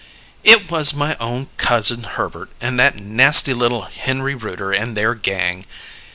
[0.43, 5.67] "It was my own cousin, Herbert, and that nasty little Henry Rooter and their gang.